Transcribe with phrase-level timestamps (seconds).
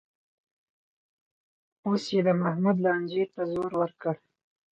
[1.85, 4.15] اوس یې د محمود لانجې ته زور ورکړ